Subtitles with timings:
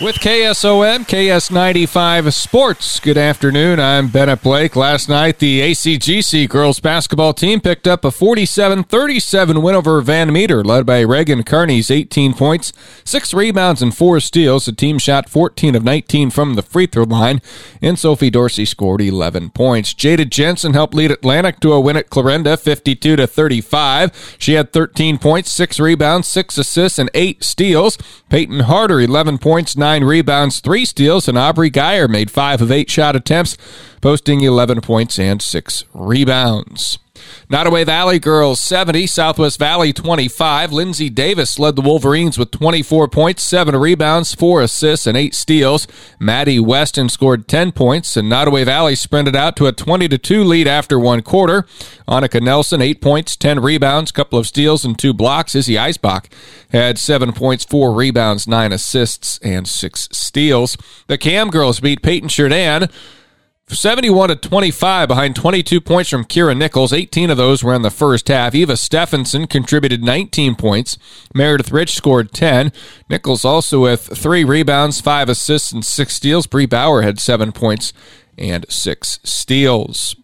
[0.00, 3.00] With KSOM, KS95 Sports.
[3.00, 3.80] Good afternoon.
[3.80, 4.76] I'm Bennett Blake.
[4.76, 10.32] Last night, the ACGC girls basketball team picked up a 47 37 win over Van
[10.32, 12.72] Meter, led by Reagan Carney's 18 points,
[13.02, 14.66] 6 rebounds, and 4 steals.
[14.66, 17.42] The team shot 14 of 19 from the free throw line,
[17.82, 19.92] and Sophie Dorsey scored 11 points.
[19.94, 24.36] Jada Jensen helped lead Atlantic to a win at Clarinda 52 35.
[24.38, 27.98] She had 13 points, 6 rebounds, 6 assists, and 8 steals.
[28.28, 32.70] Peyton Harder, 11 points, 9 nine rebounds, three steals, and Aubrey Geyer made five of
[32.70, 33.56] eight shot attempts,
[34.02, 36.98] posting 11 points and six rebounds.
[37.48, 40.72] Nodaway Valley girls 70, Southwest Valley 25.
[40.72, 45.86] Lindsey Davis led the Wolverines with 24 points, 7 rebounds, 4 assists, and 8 steals.
[46.18, 50.66] Maddie Weston scored 10 points, and Nodaway Valley sprinted out to a 20 2 lead
[50.66, 51.66] after one quarter.
[52.08, 55.54] Annika Nelson, 8 points, 10 rebounds, couple of steals, and 2 blocks.
[55.54, 56.26] Izzy Eisbach
[56.70, 60.76] had 7 points, 4 rebounds, 9 assists, and 6 steals.
[61.06, 62.88] The Cam girls beat Paton-Churdan
[63.68, 66.92] 71 to 25 behind 22 points from Kira Nichols.
[66.92, 68.54] 18 of those were in the first half.
[68.54, 70.96] Eva Stephenson contributed 19 points.
[71.34, 72.72] Meredith Rich scored 10.
[73.08, 76.46] Nichols also with three rebounds, five assists, and six steals.
[76.46, 77.92] Bree Bauer had seven points
[78.38, 80.16] and six steals.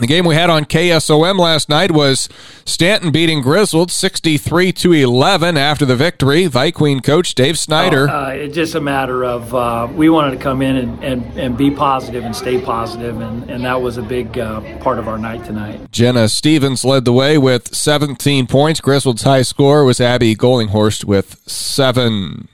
[0.00, 2.26] The game we had on KSOM last night was
[2.64, 6.48] Stanton beating Griswold 63 to 11 after the victory.
[6.72, 8.08] Queen coach Dave Snyder.
[8.08, 11.38] Oh, uh, it's just a matter of uh, we wanted to come in and, and,
[11.38, 15.06] and be positive and stay positive, and, and that was a big uh, part of
[15.06, 15.92] our night tonight.
[15.92, 18.80] Jenna Stevens led the way with 17 points.
[18.80, 22.48] Griswold's high score was Abby Golinghorst with seven.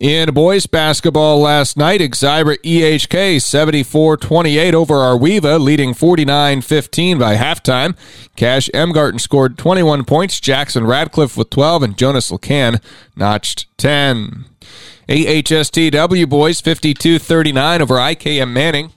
[0.00, 7.94] In boys basketball last night, Exira EHK 74-28 over AR-WE-VA, leading 49-15 by halftime.
[8.34, 12.82] Cash Emgarten scored 21 points, Jackson Radcliffe with 12, and Jonas Lacan
[13.14, 14.46] notched 10.
[15.06, 18.94] AHSTW boys 52-39 over IKM Manning.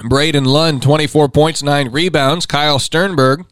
[0.00, 2.44] Braden Lund 24 points, 9 rebounds.
[2.44, 3.46] Kyle Sternberg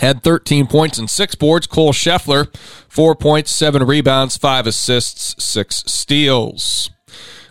[0.00, 1.66] had 13 points and six boards.
[1.66, 2.54] Cole Scheffler,
[2.88, 6.90] four points, seven rebounds, five assists, six steals.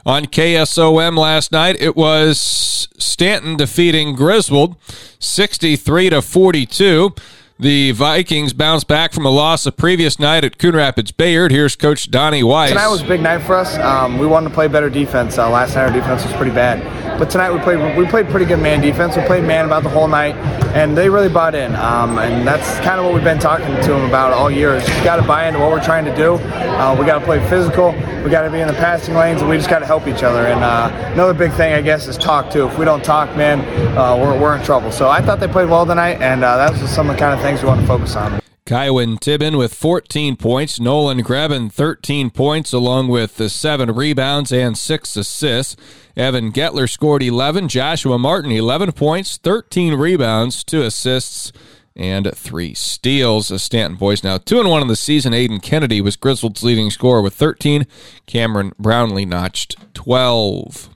[0.06, 4.76] On KSOM last night, it was Stanton defeating Griswold
[5.20, 7.14] 63 to 42.
[7.62, 11.52] The Vikings bounce back from a loss the previous night at Coon Rapids Bayard.
[11.52, 12.70] Here's Coach Donnie Weiss.
[12.70, 13.78] Tonight was a big night for us.
[13.80, 15.38] Um, we wanted to play better defense.
[15.38, 16.80] Uh, last night our defense was pretty bad,
[17.20, 19.18] but tonight we played we played pretty good man defense.
[19.18, 20.36] We played man about the whole night,
[20.74, 21.76] and they really bought in.
[21.76, 24.76] Um, and that's kind of what we've been talking to them about all year.
[24.76, 26.36] Is just got to buy into what we're trying to do.
[26.36, 27.92] Uh, we got to play physical.
[28.24, 30.24] We got to be in the passing lanes, and we just got to help each
[30.24, 30.46] other.
[30.48, 32.68] And uh, another big thing, I guess, is talk too.
[32.68, 33.60] If we don't talk, man,
[33.98, 34.94] uh, we're, we're in trouble.
[34.94, 37.34] So I thought they played well tonight, and uh, that's just some of the kind
[37.34, 38.40] of things we want to focus on.
[38.66, 40.80] Kywin Tibbin with 14 points.
[40.80, 45.76] Nolan Greben 13 points, along with the seven rebounds and six assists.
[46.16, 47.68] Evan Getler scored 11.
[47.68, 51.52] Joshua Martin 11 points, 13 rebounds, two assists,
[51.96, 53.48] and three steals.
[53.48, 55.34] The Stanton boys now two and one in the season.
[55.34, 57.88] Aiden Kennedy was Griswold's leading scorer with 13.
[58.28, 60.90] Cameron Brownlee notched 12.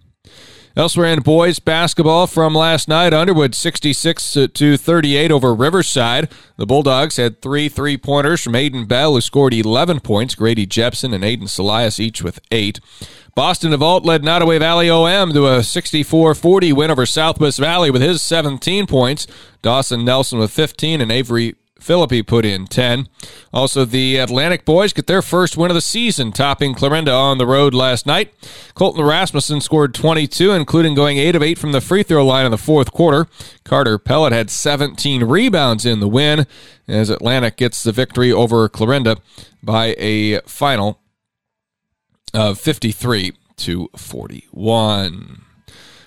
[0.76, 6.32] Elsewhere in boys basketball from last night, Underwood 66 to 38 over Riverside.
[6.58, 10.34] The Bulldogs had three three pointers from Aiden Bell, who scored 11 points.
[10.34, 12.80] Grady Jepson and Aiden Salias each with eight.
[13.36, 18.02] Boston DeVault led Nodaway Valley OM to a 64 40 win over Southwest Valley with
[18.02, 19.28] his 17 points.
[19.62, 23.08] Dawson Nelson with 15 and Avery Philippi put in 10.
[23.54, 27.46] Also, the Atlantic boys get their first win of the season, topping Clarinda on the
[27.46, 28.34] road last night.
[28.74, 32.52] Colton Rasmussen scored 22, including going 8 of 8 from the free throw line in
[32.52, 33.28] the fourth quarter.
[33.64, 36.48] Carter Pellet had 17 rebounds in the win
[36.88, 39.18] as Atlantic gets the victory over Clarinda
[39.62, 41.00] by a final
[42.34, 45.53] of 53 to 41.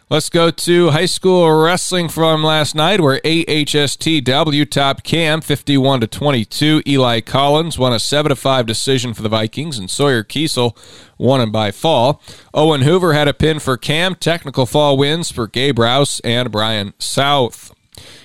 [0.08, 6.06] Let's go to high school wrestling from last night, where AHSTW topped Cam 51 to
[6.06, 6.82] 22.
[6.86, 10.76] Eli Collins won a 7 to 5 decision for the Vikings, and Sawyer Kiesel
[11.18, 12.22] won and by fall.
[12.54, 14.14] Owen Hoover had a pin for Cam.
[14.14, 17.74] Technical fall wins for Gabe Rouse and Brian South.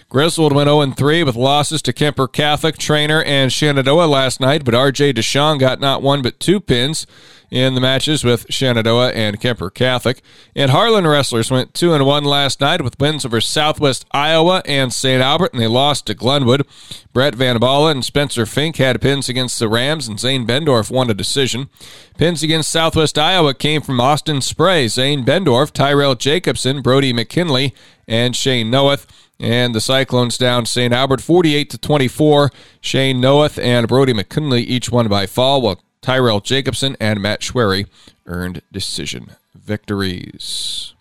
[0.07, 4.75] Griswold went 0 3 with losses to Kuemper Catholic, Treynor, and Shenandoah last night, but
[4.75, 7.07] RJ Deshawn got not one but two pins
[7.51, 10.21] in the matches with Shenandoah and Kuemper Catholic.
[10.55, 14.93] And Harlan wrestlers went 2 and 1 last night with wins over Southwest Iowa and
[14.93, 15.21] St.
[15.21, 16.65] Albert, and they lost to Glenwood.
[17.13, 21.09] Brett Van Balla and Spencer Fink had pins against the Rams, and Zane Bendorf won
[21.09, 21.69] a decision.
[22.17, 27.75] Pins against Southwest Iowa came from Austin Spray, Zane Bendorf, Tyrell Jacobson, Brody McKinley,
[28.07, 29.05] and Shane Noeth.
[29.39, 30.93] And the Cyclones down St.
[30.93, 32.51] Albert 48 to 24.
[32.79, 37.87] Shane Noeth and Brody McKinley each won by fall, while Tyrell Jacobson and Matt Schwery
[38.25, 40.93] earned decision victories.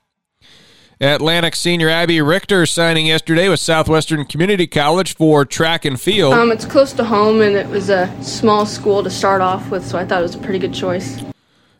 [1.00, 6.34] Atlantic senior Abby Richter signing yesterday with Southwestern Community College for track and field.
[6.34, 9.86] Um, it's close to home, and it was a small school to start off with,
[9.86, 11.18] so I thought it was a pretty good choice.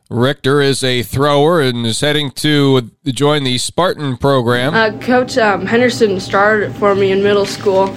[0.08, 4.72] Richter is a thrower and is heading to join the Spartan program.
[4.72, 7.94] Uh, Coach um, Henderson started it for me in middle school.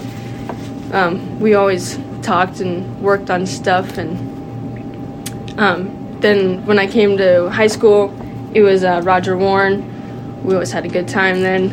[0.91, 4.32] Um, we always talked and worked on stuff, and
[5.57, 8.13] um, then when I came to high school,
[8.53, 9.93] it was uh, Roger Warren
[10.43, 11.69] we always had a good time then.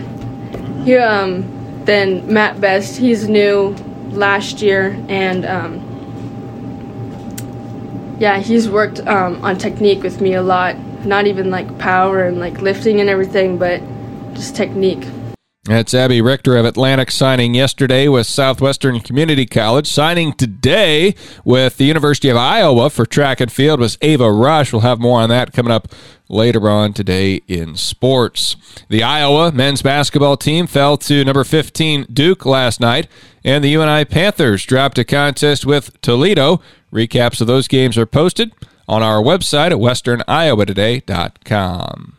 [0.84, 3.74] Here, um, then Matt Best, he's new
[4.10, 5.86] last year, and um,
[8.18, 10.78] yeah, he's worked um, on technique with me a lot.
[11.04, 13.82] Not even like power and like lifting and everything, but
[14.34, 15.06] just technique.
[15.64, 19.86] That's Abby Richter of Atlantic signing yesterday with Southwestern Community College.
[19.86, 21.14] Signing today
[21.44, 24.72] with the University of Iowa for track and field was Ava Rush.
[24.72, 25.88] We'll have more on that coming up
[26.30, 28.56] later on today in sports.
[28.88, 33.06] The Iowa men's basketball team fell to number 15 Duke last night,
[33.44, 36.62] and the UNI Panthers dropped a contest with Toledo.
[36.90, 38.50] Recaps of those games are posted
[38.88, 42.16] on our website at westerniowatoday.com.